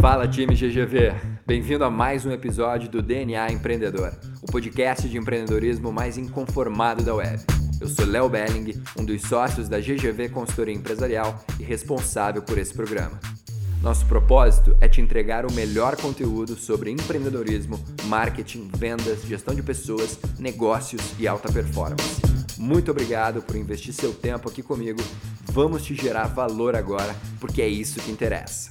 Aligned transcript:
Fala 0.00 0.26
time 0.26 0.54
GGV, 0.54 1.12
bem-vindo 1.46 1.84
a 1.84 1.90
mais 1.90 2.24
um 2.24 2.30
episódio 2.30 2.88
do 2.88 3.02
DNA 3.02 3.52
Empreendedor, 3.52 4.12
o 4.40 4.46
podcast 4.46 5.08
de 5.08 5.18
empreendedorismo 5.18 5.92
mais 5.92 6.16
inconformado 6.16 7.02
da 7.02 7.14
web. 7.14 7.42
Eu 7.80 7.88
sou 7.88 8.06
Léo 8.06 8.28
Belling, 8.28 8.80
um 8.98 9.04
dos 9.04 9.22
sócios 9.22 9.68
da 9.68 9.80
GGV 9.80 10.28
Consultoria 10.30 10.74
Empresarial 10.74 11.44
e 11.58 11.62
responsável 11.62 12.42
por 12.42 12.58
esse 12.58 12.72
programa. 12.72 13.18
Nosso 13.82 14.06
propósito 14.06 14.76
é 14.80 14.88
te 14.88 15.00
entregar 15.00 15.44
o 15.44 15.52
melhor 15.52 15.96
conteúdo 15.96 16.54
sobre 16.54 16.90
empreendedorismo, 16.90 17.78
marketing, 18.04 18.70
vendas, 18.76 19.22
gestão 19.22 19.54
de 19.54 19.62
pessoas, 19.62 20.18
negócios 20.38 21.02
e 21.18 21.26
alta 21.26 21.52
performance. 21.52 22.22
Muito 22.56 22.90
obrigado 22.90 23.42
por 23.42 23.56
investir 23.56 23.92
seu 23.92 24.12
tempo 24.14 24.48
aqui 24.48 24.62
comigo. 24.62 25.02
Vamos 25.46 25.82
te 25.82 25.94
gerar 25.94 26.28
valor 26.28 26.76
agora, 26.76 27.14
porque 27.40 27.60
é 27.60 27.68
isso 27.68 28.00
que 28.00 28.10
interessa. 28.10 28.70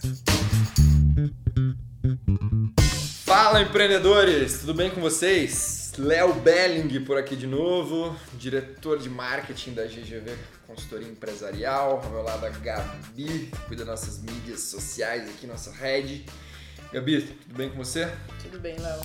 Fala 3.33 3.61
empreendedores, 3.61 4.59
tudo 4.59 4.73
bem 4.73 4.89
com 4.89 4.99
vocês? 4.99 5.93
Léo 5.97 6.33
Belling 6.33 7.05
por 7.05 7.17
aqui 7.17 7.33
de 7.33 7.47
novo, 7.47 8.13
diretor 8.33 8.99
de 8.99 9.09
marketing 9.09 9.73
da 9.73 9.85
GGV 9.85 10.35
Consultoria 10.67 11.07
Empresarial. 11.07 12.01
Ao 12.03 12.11
meu 12.11 12.23
lado 12.23 12.45
a 12.45 12.49
Gabi, 12.49 13.49
que 13.53 13.57
cuida 13.67 13.85
das 13.85 14.01
nossas 14.01 14.21
mídias 14.21 14.59
sociais 14.63 15.29
aqui, 15.29 15.47
nossa 15.47 15.71
rede. 15.71 16.25
Gabi, 16.91 17.21
tudo 17.21 17.55
bem 17.55 17.69
com 17.69 17.77
você? 17.77 18.11
Tudo 18.43 18.59
bem, 18.59 18.77
Léo. 18.77 19.01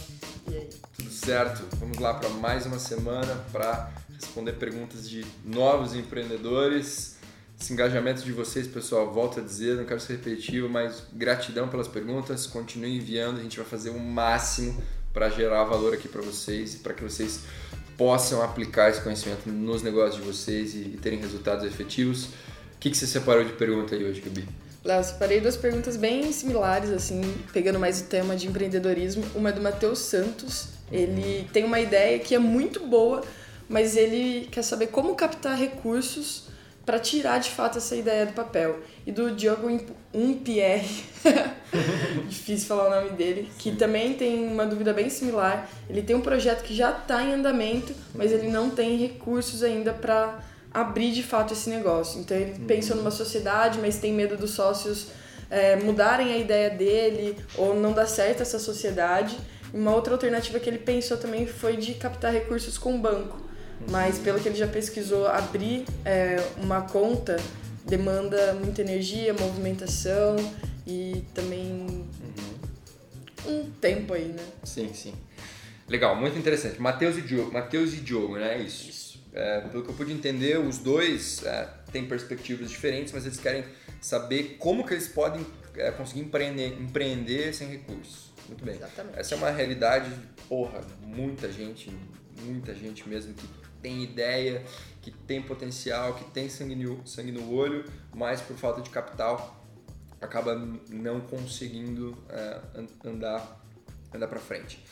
E 0.50 0.56
aí? 0.56 0.70
Tudo 0.96 1.10
certo. 1.12 1.64
Vamos 1.76 1.98
lá 1.98 2.14
para 2.14 2.28
mais 2.28 2.66
uma 2.66 2.80
semana 2.80 3.32
para 3.52 3.92
responder 4.12 4.54
perguntas 4.54 5.08
de 5.08 5.24
novos 5.44 5.94
empreendedores. 5.94 7.15
Esse 7.58 7.72
engajamento 7.72 8.22
de 8.22 8.32
vocês, 8.32 8.66
pessoal, 8.66 9.12
volto 9.12 9.40
a 9.40 9.42
dizer, 9.42 9.76
não 9.76 9.84
quero 9.84 9.98
ser 9.98 10.14
repetitivo, 10.14 10.68
mas 10.68 11.02
gratidão 11.12 11.68
pelas 11.68 11.88
perguntas. 11.88 12.46
Continue 12.46 12.96
enviando, 12.96 13.40
a 13.40 13.42
gente 13.42 13.56
vai 13.56 13.66
fazer 13.66 13.90
o 13.90 13.98
máximo 13.98 14.80
para 15.12 15.30
gerar 15.30 15.64
valor 15.64 15.94
aqui 15.94 16.06
para 16.06 16.20
vocês 16.20 16.74
e 16.74 16.78
para 16.78 16.92
que 16.92 17.02
vocês 17.02 17.40
possam 17.96 18.42
aplicar 18.42 18.90
esse 18.90 19.00
conhecimento 19.00 19.48
nos 19.48 19.82
negócios 19.82 20.16
de 20.16 20.30
vocês 20.30 20.74
e, 20.74 20.98
terem 21.02 21.18
resultados 21.18 21.64
efetivos. 21.64 22.26
O 22.26 22.78
que, 22.78 22.90
que 22.90 22.96
você 22.96 23.06
separou 23.06 23.42
de 23.42 23.54
pergunta 23.54 23.94
aí 23.94 24.04
hoje, 24.04 24.20
Gabi? 24.20 24.46
Léo, 24.84 25.02
separei 25.02 25.40
duas 25.40 25.56
perguntas 25.56 25.96
bem 25.96 26.30
similares, 26.32 26.90
assim, 26.90 27.22
pegando 27.54 27.78
mais 27.78 28.02
o 28.02 28.04
tema 28.04 28.36
de 28.36 28.46
empreendedorismo. 28.46 29.24
Uma 29.34 29.48
é 29.48 29.52
do 29.52 29.62
Matheus 29.62 30.00
Santos. 30.00 30.68
Ele 30.92 31.48
tem 31.54 31.64
uma 31.64 31.80
ideia 31.80 32.18
que 32.18 32.34
é 32.34 32.38
muito 32.38 32.86
boa, 32.86 33.24
mas 33.66 33.96
ele 33.96 34.46
quer 34.52 34.62
saber 34.62 34.88
como 34.88 35.14
captar 35.14 35.56
recursos 35.56 36.54
para 36.86 37.00
tirar 37.00 37.38
de 37.40 37.50
fato 37.50 37.78
essa 37.78 37.96
ideia 37.96 38.24
do 38.24 38.32
papel. 38.32 38.78
E 39.04 39.10
do 39.10 39.32
Diogo 39.32 39.68
Umpierre, 40.14 41.04
difícil 42.30 42.68
falar 42.68 42.86
o 42.86 43.02
nome 43.02 43.16
dele, 43.16 43.50
que 43.58 43.72
também 43.72 44.14
tem 44.14 44.46
uma 44.46 44.64
dúvida 44.64 44.92
bem 44.92 45.10
similar. 45.10 45.68
Ele 45.90 46.00
tem 46.00 46.14
um 46.14 46.20
projeto 46.20 46.62
que 46.62 46.74
já 46.74 46.92
está 46.92 47.24
em 47.24 47.34
andamento, 47.34 47.92
mas 48.14 48.30
ele 48.30 48.48
não 48.48 48.70
tem 48.70 48.96
recursos 48.96 49.64
ainda 49.64 49.92
para 49.92 50.38
abrir 50.72 51.10
de 51.10 51.24
fato 51.24 51.52
esse 51.52 51.68
negócio. 51.68 52.20
Então 52.20 52.36
ele 52.36 52.52
uhum. 52.52 52.66
pensou 52.66 52.96
numa 52.96 53.10
sociedade, 53.10 53.80
mas 53.80 53.98
tem 53.98 54.12
medo 54.12 54.36
dos 54.36 54.52
sócios 54.52 55.08
é, 55.50 55.74
mudarem 55.76 56.32
a 56.32 56.38
ideia 56.38 56.70
dele 56.70 57.36
ou 57.56 57.74
não 57.74 57.92
dar 57.92 58.06
certo 58.06 58.42
essa 58.42 58.60
sociedade. 58.60 59.36
Uma 59.74 59.92
outra 59.92 60.12
alternativa 60.12 60.60
que 60.60 60.70
ele 60.70 60.78
pensou 60.78 61.16
também 61.16 61.46
foi 61.46 61.76
de 61.76 61.94
captar 61.94 62.32
recursos 62.32 62.78
com 62.78 62.94
o 62.94 62.98
banco. 62.98 63.45
Mas 63.90 64.18
pelo 64.18 64.40
que 64.40 64.48
ele 64.48 64.56
já 64.56 64.66
pesquisou, 64.66 65.26
abrir 65.26 65.84
é, 66.04 66.36
uma 66.58 66.82
conta 66.82 67.36
demanda 67.86 68.54
muita 68.54 68.82
energia, 68.82 69.32
movimentação 69.32 70.36
e 70.86 71.24
também 71.32 71.70
uhum. 73.46 73.46
um 73.46 73.70
tempo 73.80 74.12
aí, 74.12 74.26
né? 74.26 74.44
Sim, 74.64 74.92
sim. 74.92 75.14
Legal, 75.88 76.16
muito 76.16 76.36
interessante. 76.36 76.80
Matheus 76.80 77.16
e 77.16 77.22
Diogo, 77.22 77.52
Mateus 77.52 77.94
e 77.94 77.98
Diogo, 77.98 78.36
né? 78.36 78.58
É 78.58 78.62
isso. 78.62 78.88
isso. 78.88 79.06
É, 79.32 79.60
pelo 79.60 79.84
que 79.84 79.90
eu 79.90 79.94
pude 79.94 80.12
entender, 80.12 80.58
os 80.58 80.78
dois 80.78 81.44
é, 81.44 81.68
têm 81.92 82.06
perspectivas 82.06 82.70
diferentes, 82.70 83.12
mas 83.12 83.24
eles 83.24 83.38
querem 83.38 83.64
saber 84.00 84.56
como 84.58 84.84
que 84.84 84.94
eles 84.94 85.08
podem 85.08 85.46
é, 85.76 85.90
conseguir 85.90 86.20
empreender, 86.20 86.68
empreender 86.80 87.54
sem 87.54 87.68
recursos. 87.68 88.32
Muito 88.48 88.64
bem. 88.64 88.76
Exatamente. 88.76 89.18
Essa 89.18 89.34
é 89.34 89.38
uma 89.38 89.50
realidade, 89.50 90.10
porra, 90.48 90.80
muita 91.02 91.52
gente, 91.52 91.90
muita 92.42 92.74
gente 92.74 93.08
mesmo 93.08 93.34
que 93.34 93.46
tem 93.82 94.02
ideia, 94.02 94.64
que 95.02 95.10
tem 95.10 95.40
potencial, 95.40 96.14
que 96.14 96.24
tem 96.30 96.48
sangue 96.48 96.74
no, 96.74 97.06
sangue 97.06 97.32
no 97.32 97.52
olho, 97.52 97.84
mas 98.12 98.40
por 98.40 98.56
falta 98.56 98.80
de 98.80 98.90
capital 98.90 99.64
acaba 100.20 100.54
não 100.88 101.20
conseguindo 101.20 102.16
é, 102.28 102.60
andar, 103.04 103.60
andar 104.12 104.26
para 104.26 104.40
frente. 104.40 104.82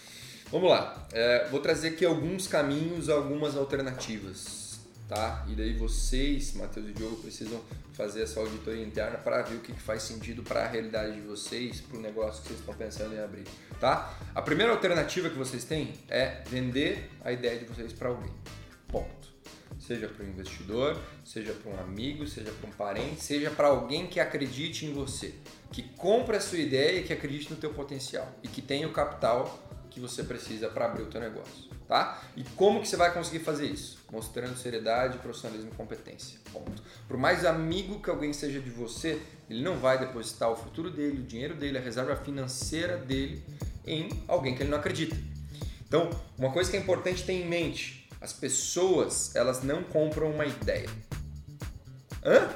Vamos 0.50 0.70
lá, 0.70 1.08
é, 1.12 1.48
vou 1.48 1.58
trazer 1.58 1.88
aqui 1.88 2.04
alguns 2.04 2.46
caminhos, 2.46 3.08
algumas 3.08 3.56
alternativas, 3.56 4.78
tá? 5.08 5.44
E 5.48 5.54
daí 5.54 5.72
vocês, 5.72 6.52
Matheus 6.54 6.90
e 6.90 6.92
Diogo, 6.92 7.16
precisam 7.16 7.60
fazer 7.94 8.22
essa 8.22 8.38
auditoria 8.38 8.84
interna 8.84 9.18
para 9.18 9.42
ver 9.42 9.56
o 9.56 9.60
que 9.60 9.72
faz 9.72 10.02
sentido 10.02 10.42
para 10.42 10.64
a 10.64 10.68
realidade 10.68 11.14
de 11.14 11.22
vocês, 11.22 11.80
para 11.80 11.98
o 11.98 12.00
negócio 12.00 12.42
que 12.42 12.48
vocês 12.48 12.60
estão 12.60 12.74
pensando 12.74 13.14
em 13.14 13.18
abrir, 13.18 13.44
tá? 13.80 14.16
A 14.34 14.42
primeira 14.42 14.70
alternativa 14.72 15.28
que 15.28 15.36
vocês 15.36 15.64
têm 15.64 15.94
é 16.08 16.42
vender 16.46 17.10
a 17.24 17.32
ideia 17.32 17.58
de 17.58 17.64
vocês 17.64 17.92
para 17.92 18.10
alguém. 18.10 18.30
Ponto. 18.94 19.34
Seja 19.80 20.06
para 20.06 20.24
um 20.24 20.28
investidor, 20.28 20.96
seja 21.24 21.52
para 21.52 21.72
um 21.72 21.80
amigo, 21.80 22.28
seja 22.28 22.52
para 22.52 22.70
um 22.70 22.72
parente, 22.72 23.20
seja 23.20 23.50
para 23.50 23.66
alguém 23.66 24.06
que 24.06 24.20
acredite 24.20 24.86
em 24.86 24.92
você, 24.92 25.34
que 25.72 25.82
compre 25.82 26.36
a 26.36 26.40
sua 26.40 26.58
ideia 26.58 27.00
e 27.00 27.02
que 27.02 27.12
acredite 27.12 27.50
no 27.50 27.56
teu 27.56 27.74
potencial 27.74 28.32
e 28.40 28.46
que 28.46 28.62
tenha 28.62 28.86
o 28.86 28.92
capital 28.92 29.58
que 29.90 29.98
você 29.98 30.22
precisa 30.22 30.68
para 30.68 30.84
abrir 30.84 31.02
o 31.02 31.06
teu 31.06 31.20
negócio, 31.20 31.68
tá? 31.88 32.22
E 32.36 32.44
como 32.54 32.80
que 32.80 32.86
você 32.86 32.96
vai 32.96 33.12
conseguir 33.12 33.40
fazer 33.40 33.66
isso? 33.66 33.98
Mostrando 34.12 34.56
seriedade, 34.56 35.18
profissionalismo 35.18 35.72
e 35.72 35.74
competência. 35.74 36.38
Ponto. 36.52 36.80
Por 37.08 37.16
mais 37.16 37.44
amigo 37.44 38.00
que 38.00 38.08
alguém 38.08 38.32
seja 38.32 38.60
de 38.60 38.70
você, 38.70 39.20
ele 39.50 39.62
não 39.62 39.76
vai 39.76 39.98
depositar 39.98 40.52
o 40.52 40.56
futuro 40.56 40.88
dele, 40.88 41.18
o 41.18 41.24
dinheiro 41.24 41.56
dele, 41.56 41.78
a 41.78 41.80
reserva 41.80 42.14
financeira 42.14 42.96
dele 42.96 43.42
em 43.84 44.08
alguém 44.28 44.54
que 44.54 44.62
ele 44.62 44.70
não 44.70 44.78
acredita. 44.78 45.16
Então, 45.86 46.10
uma 46.38 46.50
coisa 46.50 46.70
que 46.70 46.76
é 46.76 46.80
importante 46.80 47.24
ter 47.24 47.34
em 47.34 47.46
mente, 47.46 48.03
as 48.24 48.32
pessoas, 48.32 49.36
elas 49.36 49.62
não 49.62 49.82
compram 49.82 50.30
uma 50.30 50.46
ideia. 50.46 50.88
Hã? 52.24 52.48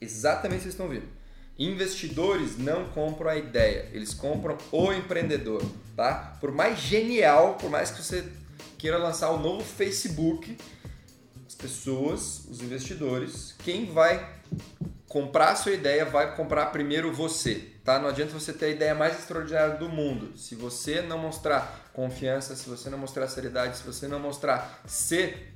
Exatamente 0.00 0.56
o 0.56 0.58
que 0.58 0.62
vocês 0.64 0.74
estão 0.74 0.88
vendo. 0.88 1.06
Investidores 1.56 2.58
não 2.58 2.88
compram 2.88 3.30
a 3.30 3.36
ideia, 3.36 3.88
eles 3.92 4.12
compram 4.12 4.58
o 4.72 4.92
empreendedor, 4.92 5.62
tá? 5.94 6.36
Por 6.40 6.50
mais 6.50 6.80
genial, 6.80 7.54
por 7.54 7.70
mais 7.70 7.92
que 7.92 8.02
você 8.02 8.28
queira 8.76 8.98
lançar 8.98 9.30
o 9.30 9.38
novo 9.38 9.62
Facebook, 9.64 10.58
as 11.46 11.54
pessoas, 11.54 12.44
os 12.50 12.60
investidores, 12.60 13.54
quem 13.62 13.86
vai 13.86 14.28
comprar 15.06 15.52
a 15.52 15.56
sua 15.56 15.70
ideia 15.70 16.04
vai 16.04 16.34
comprar 16.34 16.66
primeiro 16.66 17.12
você, 17.12 17.70
tá? 17.84 17.98
Não 17.98 18.08
adianta 18.08 18.32
você 18.32 18.52
ter 18.52 18.66
a 18.66 18.68
ideia 18.68 18.94
mais 18.94 19.18
extraordinária 19.18 19.76
do 19.76 19.88
mundo. 19.88 20.36
Se 20.36 20.54
você 20.54 21.02
não 21.02 21.18
mostrar 21.18 21.90
confiança, 21.92 22.54
se 22.56 22.68
você 22.68 22.88
não 22.88 22.98
mostrar 22.98 23.28
seriedade, 23.28 23.76
se 23.76 23.82
você 23.82 24.06
não 24.08 24.18
mostrar 24.18 24.82
ser 24.86 25.54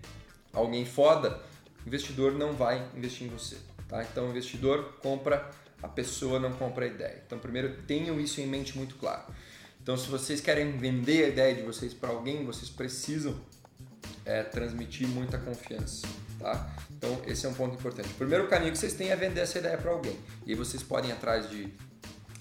alguém 0.52 0.84
foda, 0.84 1.40
o 1.84 1.88
investidor 1.88 2.32
não 2.32 2.52
vai 2.52 2.84
investir 2.96 3.26
em 3.26 3.30
você, 3.30 3.56
tá? 3.88 4.02
Então 4.02 4.26
o 4.26 4.30
investidor 4.30 4.96
compra 5.02 5.50
a 5.82 5.88
pessoa, 5.88 6.38
não 6.38 6.52
compra 6.52 6.84
a 6.84 6.88
ideia. 6.88 7.22
Então 7.26 7.38
primeiro 7.38 7.82
tenham 7.82 8.20
isso 8.20 8.40
em 8.40 8.46
mente 8.46 8.76
muito 8.76 8.96
claro. 8.96 9.22
Então 9.80 9.96
se 9.96 10.08
vocês 10.08 10.40
querem 10.40 10.76
vender 10.76 11.24
a 11.24 11.28
ideia 11.28 11.54
de 11.54 11.62
vocês 11.62 11.94
para 11.94 12.10
alguém, 12.10 12.44
vocês 12.44 12.68
precisam 12.68 13.38
é, 14.24 14.42
transmitir 14.42 15.06
muita 15.06 15.38
confiança. 15.38 16.06
Tá? 16.38 16.70
Então, 16.90 17.18
esse 17.26 17.46
é 17.46 17.48
um 17.48 17.54
ponto 17.54 17.76
importante. 17.76 18.10
O 18.10 18.14
primeiro 18.14 18.46
caminho 18.46 18.72
que 18.72 18.78
vocês 18.78 18.92
têm 18.92 19.10
é 19.10 19.16
vender 19.16 19.40
essa 19.40 19.58
ideia 19.58 19.78
para 19.78 19.90
alguém. 19.90 20.18
E 20.44 20.50
aí 20.50 20.56
vocês 20.56 20.82
podem 20.82 21.10
ir 21.10 21.14
atrás 21.14 21.48
de 21.48 21.72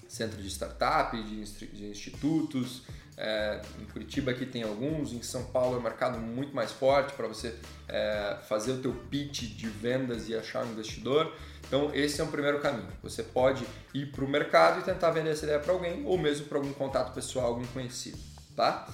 centro 0.08 0.40
de 0.42 0.48
startup, 0.48 1.16
de, 1.22 1.44
de 1.44 1.86
institutos. 1.86 2.82
É, 3.18 3.62
em 3.80 3.86
Curitiba 3.86 4.30
aqui 4.30 4.44
tem 4.44 4.62
alguns, 4.62 5.12
em 5.12 5.22
São 5.22 5.44
Paulo 5.44 5.76
é 5.76 5.78
um 5.78 5.82
mercado 5.82 6.18
muito 6.18 6.54
mais 6.54 6.70
forte 6.70 7.14
para 7.14 7.26
você 7.26 7.54
é, 7.88 8.36
fazer 8.46 8.72
o 8.72 8.78
teu 8.78 8.92
pitch 8.92 9.56
de 9.56 9.68
vendas 9.68 10.28
e 10.28 10.34
achar 10.34 10.64
um 10.64 10.72
investidor. 10.72 11.34
Então 11.66 11.90
esse 11.94 12.20
é 12.20 12.24
um 12.24 12.30
primeiro 12.30 12.60
caminho. 12.60 12.88
Você 13.02 13.22
pode 13.22 13.66
ir 13.94 14.12
para 14.12 14.24
o 14.24 14.28
mercado 14.28 14.80
e 14.80 14.82
tentar 14.82 15.10
vender 15.12 15.30
essa 15.30 15.44
ideia 15.44 15.58
para 15.58 15.72
alguém 15.72 16.04
ou 16.04 16.18
mesmo 16.18 16.46
para 16.46 16.58
algum 16.58 16.72
contato 16.74 17.14
pessoal, 17.14 17.46
algum 17.46 17.66
conhecido, 17.68 18.18
tá? 18.54 18.86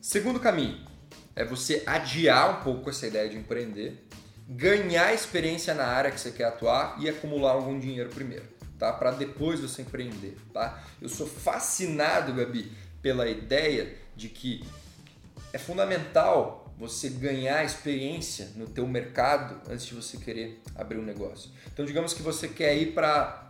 Segundo 0.00 0.38
caminho 0.38 0.78
é 1.34 1.44
você 1.44 1.82
adiar 1.86 2.60
um 2.60 2.62
pouco 2.62 2.90
essa 2.90 3.06
ideia 3.06 3.28
de 3.28 3.36
empreender 3.36 4.06
ganhar 4.48 5.14
experiência 5.14 5.74
na 5.74 5.86
área 5.86 6.10
que 6.10 6.20
você 6.20 6.30
quer 6.30 6.44
atuar 6.44 6.96
e 7.00 7.08
acumular 7.08 7.52
algum 7.52 7.78
dinheiro 7.78 8.10
primeiro, 8.10 8.44
tá? 8.84 8.92
Para 8.92 9.12
depois 9.12 9.60
você 9.60 9.80
empreender, 9.80 10.36
tá? 10.52 10.82
Eu 11.00 11.08
sou 11.08 11.26
fascinado, 11.26 12.34
Gabi, 12.34 12.70
pela 13.00 13.26
ideia 13.26 13.96
de 14.14 14.28
que 14.28 14.62
é 15.52 15.58
fundamental 15.58 16.74
você 16.76 17.08
ganhar 17.08 17.64
experiência 17.64 18.50
no 18.56 18.66
teu 18.66 18.86
mercado 18.86 19.60
antes 19.70 19.86
de 19.86 19.94
você 19.94 20.18
querer 20.18 20.60
abrir 20.74 20.98
um 20.98 21.04
negócio. 21.04 21.50
Então, 21.72 21.84
digamos 21.84 22.12
que 22.12 22.22
você 22.22 22.48
quer 22.48 22.76
ir 22.76 22.92
para 22.92 23.40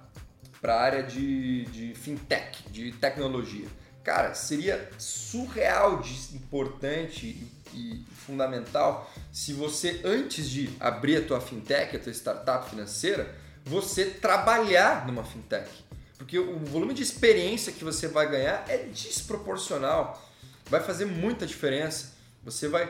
para 0.61 0.77
a 0.77 0.81
área 0.81 1.03
de, 1.03 1.67
de 1.67 1.95
fintech, 1.95 2.71
de 2.71 2.91
tecnologia. 2.93 3.69
Cara, 4.03 4.33
seria 4.33 4.89
surreal 4.97 6.01
de 6.01 6.15
importante 6.35 7.51
e, 7.75 8.03
fundamental 8.15 9.13
se 9.31 9.53
você, 9.53 10.01
antes 10.05 10.49
de 10.49 10.71
abrir 10.81 11.19
a 11.19 11.27
tua 11.27 11.39
fintech, 11.39 11.95
a 11.95 11.99
tua 11.99 12.13
startup 12.13 12.71
financeira, 12.71 13.37
você 13.65 14.07
trabalhar 14.07 15.07
numa 15.07 15.25
fintech. 15.25 15.71
Porque 16.19 16.39
o 16.39 16.59
volume 16.61 16.95
de 16.95 17.03
experiência 17.03 17.73
que 17.73 17.83
você 17.83 18.07
vai 18.07 18.31
ganhar 18.31 18.65
é 18.69 18.79
desproporcional. 18.79 20.23
Vai 20.67 20.81
fazer 20.81 21.07
muita 21.07 21.47
diferença. 21.47 22.15
Você 22.45 22.69
vai 22.69 22.89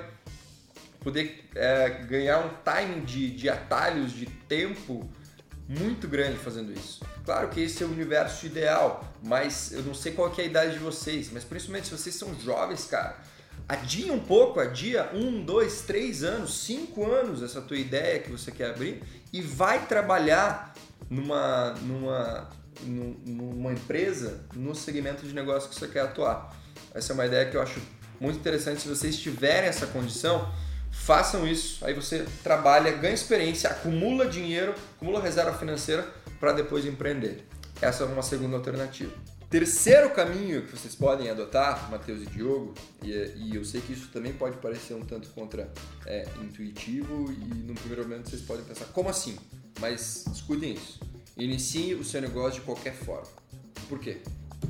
poder 1.01 1.49
é, 1.55 1.89
ganhar 2.05 2.39
um 2.41 2.51
timing 2.65 3.05
de, 3.05 3.31
de 3.31 3.49
atalhos 3.49 4.13
de 4.13 4.27
tempo 4.27 5.09
muito 5.69 6.09
grande 6.09 6.39
fazendo 6.39 6.73
isso. 6.73 7.05
Claro 7.25 7.49
que 7.49 7.61
esse 7.61 7.83
é 7.83 7.87
o 7.87 7.91
universo 7.91 8.45
ideal, 8.47 9.05
mas 9.23 9.73
eu 9.73 9.83
não 9.83 9.95
sei 9.95 10.13
qual 10.13 10.33
é 10.37 10.43
a 10.43 10.45
idade 10.45 10.73
de 10.75 10.79
vocês, 10.79 11.31
mas 11.33 11.45
principalmente 11.45 11.87
se 11.89 11.97
vocês 11.97 12.15
são 12.15 12.39
jovens, 12.41 12.85
cara, 12.85 13.17
adia 13.69 14.13
um 14.13 14.21
pouco, 14.21 14.61
adia 14.61 15.11
um, 15.13 15.43
dois, 15.43 15.83
três 15.83 16.23
anos, 16.23 16.65
cinco 16.65 17.11
anos 17.11 17.43
essa 17.43 17.61
tua 17.61 17.77
ideia 17.77 18.21
que 18.21 18.31
você 18.31 18.51
quer 18.51 18.71
abrir 18.71 19.03
e 19.33 19.41
vai 19.41 19.87
trabalhar 19.87 20.75
numa, 21.09 21.75
numa, 21.83 22.51
numa 22.83 23.73
empresa 23.73 24.45
no 24.55 24.75
segmento 24.75 25.27
de 25.27 25.35
negócio 25.35 25.69
que 25.69 25.75
você 25.75 25.89
quer 25.89 26.01
atuar. 26.01 26.55
Essa 26.95 27.13
é 27.13 27.15
uma 27.15 27.27
ideia 27.27 27.51
que 27.51 27.57
eu 27.57 27.63
acho 27.63 27.81
muito 28.21 28.39
interessante. 28.39 28.83
Se 28.83 28.89
vocês 28.89 29.17
tiverem 29.19 29.69
essa 29.69 29.87
condição, 29.87 30.49
façam 30.91 31.47
isso. 31.47 31.85
Aí 31.85 31.95
você 31.95 32.25
trabalha, 32.43 32.93
ganha 32.93 33.15
experiência, 33.15 33.71
acumula 33.71 34.27
dinheiro, 34.27 34.75
acumula 34.97 35.21
reserva 35.21 35.53
financeira 35.59 36.07
para 36.39 36.53
depois 36.53 36.85
empreender. 36.87 37.47
Essa 37.81 38.05
é 38.05 38.07
uma 38.07 38.23
segunda 38.23 38.57
alternativa. 38.57 39.13
Terceiro 39.51 40.11
caminho 40.11 40.63
que 40.63 40.77
vocês 40.77 40.95
podem 40.95 41.31
adotar, 41.31 41.91
Matheus 41.91 42.23
e 42.23 42.27
Diogo, 42.27 42.75
e, 43.03 43.13
e, 43.37 43.55
eu 43.55 43.65
sei 43.65 43.81
que 43.81 43.93
isso 43.93 44.09
também 44.09 44.33
pode 44.33 44.57
parecer 44.57 44.95
um 44.95 45.03
tanto 45.03 45.29
contra 45.31 45.71
é, 46.07 46.27
intuitivo 46.43 47.31
e 47.33 47.63
no 47.63 47.75
primeiro 47.75 48.03
momento 48.03 48.31
vocês 48.31 48.43
podem 48.43 48.65
pensar, 48.65 48.87
como 48.87 49.09
assim? 49.09 49.37
Mas 49.81 50.27
escutem 50.27 50.75
isso. 50.75 51.01
Inicie 51.37 51.95
o 51.95 52.05
seu 52.05 52.21
negócio 52.21 52.61
de 52.61 52.67
qualquer 52.67 52.95
forma. 52.95 53.29
Por 53.89 53.99
quê? 53.99 54.23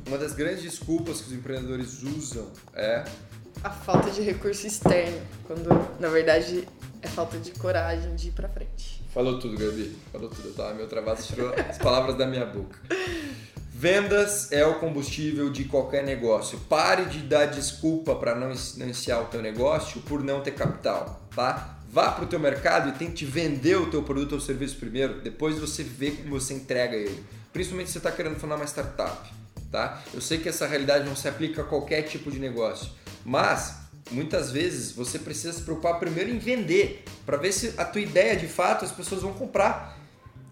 Uma 0.07 0.19
das 0.19 0.33
grandes 0.33 0.63
desculpas 0.63 1.21
que 1.21 1.29
os 1.29 1.33
empreendedores 1.33 2.03
usam 2.03 2.51
é 2.75 3.05
a 3.63 3.71
falta 3.71 4.11
de 4.11 4.21
recurso 4.21 4.67
externo, 4.67 5.21
quando 5.47 5.69
na 5.99 6.09
verdade 6.09 6.69
é 7.01 7.09
falta 7.09 7.39
de 7.39 7.53
coragem 7.53 8.15
de 8.15 8.29
ir 8.29 8.33
para 8.33 8.49
frente. 8.49 9.03
Falou 9.13 9.39
tudo, 9.39 9.57
Gabi. 9.57 9.97
Falou 10.11 10.29
tudo. 10.29 10.53
Tá? 10.55 10.75
Meu 10.75 10.89
travado 10.89 11.23
tirou 11.23 11.55
as 11.55 11.79
palavras 11.79 12.19
da 12.19 12.27
minha 12.27 12.45
boca. 12.45 12.79
Vendas 13.85 14.51
é 14.51 14.65
o 14.65 14.77
combustível 14.77 15.51
de 15.51 15.65
qualquer 15.65 16.03
negócio. 16.03 16.59
Pare 16.71 17.05
de 17.05 17.19
dar 17.19 17.45
desculpa 17.45 18.15
para 18.15 18.35
não 18.35 18.51
iniciar 18.79 19.21
o 19.21 19.27
teu 19.27 19.43
negócio 19.43 20.01
por 20.01 20.25
não 20.25 20.41
ter 20.41 20.53
capital, 20.53 21.29
tá? 21.37 21.81
Vá 21.91 22.11
para 22.11 22.25
o 22.25 22.27
teu 22.27 22.41
mercado 22.41 22.89
e 22.89 22.93
tente 22.93 23.27
vender 23.27 23.77
o 23.77 23.91
teu 23.91 24.03
produto 24.03 24.37
ou 24.37 24.41
serviço 24.41 24.77
primeiro, 24.77 25.21
depois 25.21 25.59
você 25.59 25.83
vê 25.83 26.13
como 26.13 26.31
você 26.31 26.55
entrega 26.55 26.97
ele. 26.97 27.23
Principalmente 27.53 27.89
se 27.89 27.93
você 27.93 27.99
está 27.99 28.11
querendo 28.11 28.41
fundar 28.41 28.57
uma 28.57 28.65
startup, 28.65 29.31
tá? 29.71 30.03
Eu 30.15 30.21
sei 30.23 30.39
que 30.39 30.49
essa 30.49 30.67
realidade 30.67 31.07
não 31.07 31.15
se 31.15 31.29
aplica 31.29 31.61
a 31.61 31.65
qualquer 31.67 32.05
tipo 32.05 32.31
de 32.31 32.39
negócio, 32.39 32.91
mas 33.23 33.81
muitas 34.11 34.51
vezes 34.51 34.93
você 34.93 35.19
precisa 35.19 35.53
se 35.53 35.61
preocupar 35.61 35.99
primeiro 35.99 36.31
em 36.31 36.39
vender, 36.39 37.05
para 37.27 37.37
ver 37.37 37.53
se 37.53 37.75
a 37.77 37.85
tua 37.85 38.01
ideia 38.01 38.35
de 38.35 38.49
fato 38.49 38.83
as 38.83 38.93
pessoas 38.93 39.21
vão 39.21 39.35
comprar. 39.35 40.03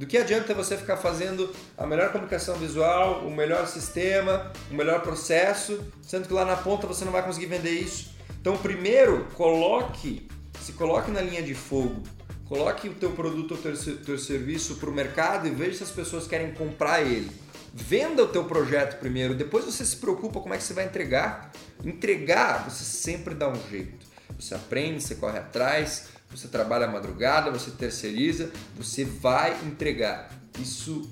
Do 0.02 0.08
que 0.08 0.18
adianta 0.18 0.52
você 0.52 0.76
ficar 0.76 0.96
fazendo 0.96 1.54
a 1.78 1.86
melhor 1.86 2.10
comunicação 2.10 2.56
visual, 2.56 3.20
o 3.24 3.30
melhor 3.30 3.68
sistema, 3.68 4.50
o 4.68 4.74
melhor 4.74 5.00
processo, 5.00 5.80
sendo 6.02 6.26
que 6.26 6.34
lá 6.34 6.44
na 6.44 6.56
ponta 6.56 6.88
você 6.88 7.04
não 7.04 7.12
vai 7.12 7.24
conseguir 7.24 7.46
vender 7.46 7.70
isso? 7.70 8.10
Então, 8.40 8.56
primeiro, 8.56 9.28
coloque, 9.34 10.28
se 10.60 10.72
coloque 10.72 11.08
na 11.12 11.20
linha 11.20 11.40
de 11.40 11.54
fogo, 11.54 12.02
coloque 12.48 12.88
o 12.88 12.94
teu 12.94 13.12
produto 13.12 13.52
ou 13.52 13.58
teu, 13.58 13.96
teu 13.98 14.18
serviço 14.18 14.74
para 14.74 14.90
o 14.90 14.92
mercado 14.92 15.46
e 15.46 15.52
veja 15.52 15.76
se 15.76 15.82
as 15.84 15.92
pessoas 15.92 16.26
querem 16.26 16.50
comprar 16.50 17.02
ele. 17.02 17.30
Venda 17.72 18.24
o 18.24 18.28
teu 18.28 18.42
projeto 18.42 18.98
primeiro, 18.98 19.36
depois 19.36 19.64
você 19.64 19.84
se 19.84 19.94
preocupa 19.98 20.40
como 20.40 20.52
é 20.52 20.58
que 20.58 20.64
você 20.64 20.74
vai 20.74 20.84
entregar. 20.84 21.52
Entregar, 21.84 22.68
você 22.68 22.82
sempre 22.82 23.36
dá 23.36 23.48
um 23.48 23.70
jeito. 23.70 24.04
Você 24.36 24.52
aprende, 24.52 25.00
você 25.00 25.14
corre 25.14 25.38
atrás, 25.38 26.08
você 26.34 26.48
trabalha 26.48 26.86
a 26.86 26.90
madrugada, 26.90 27.50
você 27.50 27.70
terceiriza, 27.70 28.50
você 28.76 29.04
vai 29.04 29.56
entregar. 29.64 30.30
Isso 30.58 31.08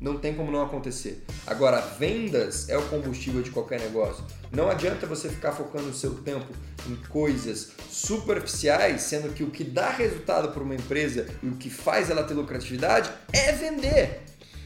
não 0.00 0.18
tem 0.18 0.34
como 0.34 0.50
não 0.50 0.62
acontecer. 0.62 1.24
Agora, 1.46 1.80
vendas 1.80 2.68
é 2.68 2.76
o 2.76 2.82
combustível 2.88 3.42
de 3.42 3.50
qualquer 3.50 3.80
negócio. 3.80 4.24
Não 4.52 4.70
adianta 4.70 5.06
você 5.06 5.28
ficar 5.28 5.52
focando 5.52 5.88
o 5.88 5.94
seu 5.94 6.14
tempo 6.14 6.46
em 6.86 6.96
coisas 7.08 7.72
superficiais, 7.90 9.02
sendo 9.02 9.32
que 9.32 9.42
o 9.42 9.50
que 9.50 9.64
dá 9.64 9.90
resultado 9.90 10.52
para 10.52 10.62
uma 10.62 10.74
empresa 10.74 11.26
e 11.42 11.48
o 11.48 11.56
que 11.56 11.70
faz 11.70 12.10
ela 12.10 12.22
ter 12.22 12.34
lucratividade 12.34 13.10
é 13.32 13.52
vender. 13.52 14.22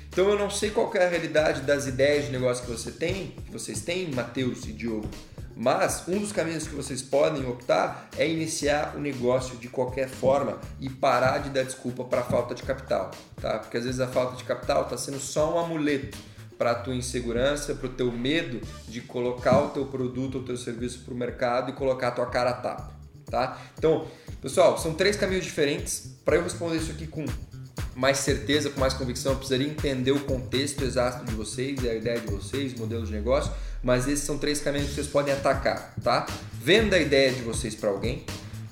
Então 0.08 0.28
eu 0.28 0.36
não 0.36 0.50
sei 0.50 0.70
qual 0.70 0.93
é 0.94 1.06
a 1.06 1.08
realidade 1.08 1.60
das 1.62 1.86
ideias 1.86 2.26
de 2.26 2.32
negócio 2.32 2.64
que 2.64 2.70
você 2.70 2.90
tem, 2.90 3.36
que 3.46 3.52
vocês 3.52 3.81
têm, 3.82 4.10
Matheus 4.10 4.64
e 4.64 4.72
Diogo. 4.72 5.08
Mas 5.60 6.04
um 6.08 6.18
dos 6.18 6.32
caminhos 6.32 6.66
que 6.66 6.74
vocês 6.74 7.02
podem 7.02 7.46
optar 7.46 8.08
é 8.16 8.26
iniciar 8.26 8.94
o 8.96 8.98
negócio 8.98 9.58
de 9.58 9.68
qualquer 9.68 10.08
forma 10.08 10.58
e 10.80 10.88
parar 10.88 11.36
de 11.36 11.50
dar 11.50 11.64
desculpa 11.64 12.02
para 12.02 12.22
a 12.22 12.24
falta 12.24 12.54
de 12.54 12.62
capital, 12.62 13.10
tá? 13.38 13.58
Porque 13.58 13.76
às 13.76 13.84
vezes 13.84 14.00
a 14.00 14.08
falta 14.08 14.38
de 14.38 14.44
capital 14.44 14.84
está 14.84 14.96
sendo 14.96 15.20
só 15.20 15.54
um 15.54 15.58
amuleto 15.58 16.16
para 16.56 16.70
a 16.70 16.74
tua 16.74 16.94
insegurança, 16.94 17.74
para 17.74 17.88
o 17.88 17.90
teu 17.90 18.10
medo 18.10 18.66
de 18.88 19.02
colocar 19.02 19.60
o 19.60 19.68
teu 19.68 19.84
produto 19.84 20.38
ou 20.38 20.44
teu 20.44 20.56
serviço 20.56 21.00
para 21.00 21.12
o 21.12 21.16
mercado 21.16 21.68
e 21.68 21.74
colocar 21.74 22.08
a 22.08 22.12
tua 22.12 22.26
cara 22.26 22.50
a 22.50 22.54
tapa, 22.54 22.94
tá? 23.30 23.60
Então, 23.76 24.06
pessoal, 24.40 24.78
são 24.78 24.94
três 24.94 25.14
caminhos 25.14 25.44
diferentes. 25.44 26.16
Para 26.24 26.36
eu 26.36 26.42
responder 26.42 26.76
isso 26.76 26.90
aqui 26.90 27.06
com 27.06 27.26
mais 27.94 28.16
certeza, 28.16 28.70
com 28.70 28.80
mais 28.80 28.94
convicção, 28.94 29.32
eu 29.32 29.36
precisaria 29.36 29.68
entender 29.68 30.12
o 30.12 30.20
contexto 30.20 30.82
exato 30.82 31.22
de 31.26 31.34
vocês, 31.34 31.84
a 31.84 31.92
ideia 31.92 32.18
de 32.18 32.28
vocês, 32.28 32.72
modelo 32.72 33.04
de 33.04 33.12
negócio 33.12 33.52
mas 33.82 34.06
esses 34.06 34.25
são 34.25 34.38
três 34.38 34.61
caminhos 34.61 34.88
que 34.88 34.94
vocês 34.94 35.06
podem 35.06 35.32
atacar, 35.32 35.94
tá? 36.03 36.27
Venda 36.53 36.97
a 36.97 36.99
ideia 37.00 37.32
de 37.32 37.43
vocês 37.43 37.75
para 37.75 37.91
alguém, 37.91 38.25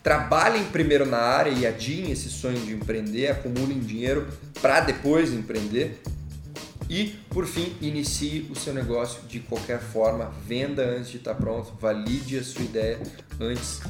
trabalhem 0.03 0.65
primeiro 0.65 1.07
na 1.07 1.19
área 1.19 1.51
e 1.51 1.67
adiem 1.67 2.11
esse 2.11 2.29
sonho 2.29 2.61
de 2.61 2.73
empreender, 2.73 3.29
acumulem 3.29 3.79
dinheiro 3.79 4.29
para 4.61 4.81
depois 4.81 5.33
empreender. 5.33 6.01
E, 6.89 7.19
por 7.29 7.47
fim, 7.47 7.77
inicie 7.83 8.49
o 8.51 8.55
seu 8.55 8.73
negócio 8.73 9.21
de 9.29 9.41
qualquer 9.41 9.79
forma, 9.79 10.33
venda 10.47 10.83
antes 10.83 11.11
de 11.11 11.19
estar 11.19 11.35
tá 11.35 11.41
pronto, 11.41 11.75
valide 11.79 12.39
a 12.39 12.43
sua 12.43 12.65
ideia 12.65 12.99
antes 13.39 13.81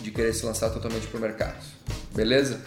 de 0.00 0.10
querer 0.10 0.32
se 0.32 0.46
lançar 0.46 0.70
totalmente 0.70 1.06
para 1.08 1.18
o 1.18 1.20
mercado. 1.20 1.64
Beleza? 2.14 2.60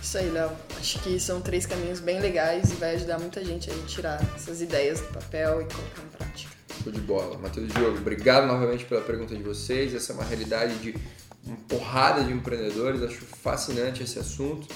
Isso 0.00 0.18
aí, 0.18 0.30
Léo. 0.30 0.50
Acho 0.78 0.98
que 1.00 1.18
são 1.18 1.40
três 1.40 1.64
caminhos 1.66 2.00
bem 2.00 2.20
legais 2.20 2.70
e 2.70 2.74
vai 2.74 2.94
ajudar 2.94 3.18
muita 3.18 3.44
gente 3.44 3.70
a 3.70 3.74
tirar 3.86 4.20
essas 4.34 4.60
ideias 4.60 5.00
do 5.00 5.08
papel 5.08 5.62
e 5.62 5.64
colocar 5.64 6.02
em 6.02 6.16
prática. 6.16 6.61
Show 6.82 6.92
de 6.92 7.00
bola. 7.00 7.38
Matheus 7.38 7.68
Diogo, 7.72 7.98
obrigado 7.98 8.46
novamente 8.46 8.84
pela 8.84 9.00
pergunta 9.00 9.36
de 9.36 9.42
vocês. 9.42 9.94
Essa 9.94 10.12
é 10.12 10.16
uma 10.16 10.24
realidade 10.24 10.74
de 10.78 10.96
uma 11.46 11.56
porrada 11.68 12.24
de 12.24 12.32
empreendedores. 12.32 13.02
Acho 13.02 13.24
fascinante 13.24 14.02
esse 14.02 14.18
assunto. 14.18 14.66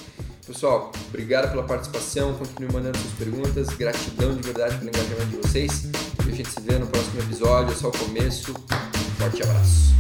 Pessoal, 0.46 0.92
obrigado 1.08 1.50
pela 1.50 1.64
participação. 1.64 2.34
Continue 2.34 2.72
mandando 2.72 2.96
suas 2.96 3.12
perguntas. 3.14 3.68
Gratidão 3.70 4.36
de 4.36 4.42
verdade 4.42 4.78
pelo 4.78 4.90
engajamento 4.90 5.26
de 5.26 5.36
vocês. 5.36 5.90
E 6.24 6.30
a 6.30 6.32
gente 6.32 6.48
se 6.48 6.60
vê 6.60 6.78
no 6.78 6.86
próximo 6.86 7.20
episódio. 7.20 7.72
É 7.72 7.76
só 7.76 7.88
o 7.88 7.92
começo. 7.92 8.52
Um 8.52 9.20
forte 9.20 9.42
abraço. 9.42 9.96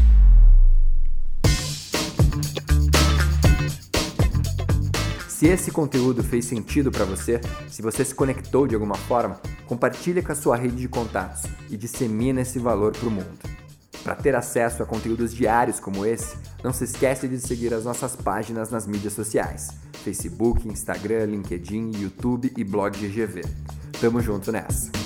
Se 5.28 5.48
esse 5.48 5.70
conteúdo 5.72 6.22
fez 6.22 6.44
sentido 6.44 6.90
para 6.90 7.04
você, 7.04 7.40
se 7.68 7.82
você 7.82 8.04
se 8.04 8.14
conectou 8.14 8.66
de 8.66 8.74
alguma 8.74 8.94
forma, 8.94 9.40
compartilhe 9.66 10.22
com 10.22 10.32
a 10.32 10.36
sua 10.36 10.56
rede 10.56 10.76
de 10.76 10.88
contatos 10.88 11.42
e 11.68 11.76
dissemine 11.76 12.42
esse 12.42 12.58
valor 12.58 12.92
para 12.92 13.08
o 13.08 13.10
mundo. 13.10 13.38
Para 14.02 14.14
ter 14.14 14.36
acesso 14.36 14.82
a 14.82 14.86
conteúdos 14.86 15.34
diários 15.34 15.80
como 15.80 16.06
esse, 16.06 16.36
não 16.62 16.72
se 16.72 16.84
esqueça 16.84 17.26
de 17.26 17.40
seguir 17.40 17.74
as 17.74 17.84
nossas 17.84 18.14
páginas 18.14 18.70
nas 18.70 18.86
mídias 18.86 19.14
sociais: 19.14 19.70
Facebook, 20.04 20.68
Instagram, 20.68 21.24
LinkedIn, 21.26 21.90
YouTube 21.96 22.52
e 22.56 22.62
blog 22.62 22.96
GGV. 22.96 23.42
Tamo 24.00 24.20
junto 24.20 24.52
nessa! 24.52 25.05